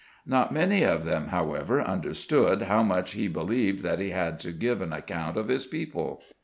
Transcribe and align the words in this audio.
Not 0.25 0.51
many 0.51 0.81
of 0.83 1.05
them, 1.05 1.27
however, 1.27 1.79
understood 1.79 2.63
how 2.63 2.81
much 2.81 3.11
he 3.11 3.27
believed 3.27 3.83
that 3.83 3.99
he 3.99 4.09
had 4.09 4.39
to 4.39 4.51
give 4.51 4.81
an 4.81 4.93
account 4.93 5.37
of 5.37 5.47
his 5.47 5.67
people. 5.67 6.23